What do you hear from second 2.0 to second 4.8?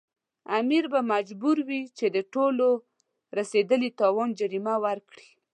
د ټولو رسېدلي تاوان جریمه